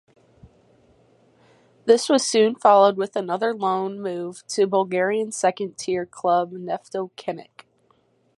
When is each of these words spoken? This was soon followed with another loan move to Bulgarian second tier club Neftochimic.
This 1.85 2.09
was 2.09 2.25
soon 2.25 2.55
followed 2.55 2.97
with 2.97 3.15
another 3.15 3.53
loan 3.53 4.01
move 4.01 4.43
to 4.47 4.65
Bulgarian 4.65 5.31
second 5.31 5.77
tier 5.77 6.07
club 6.07 6.51
Neftochimic. 6.53 7.65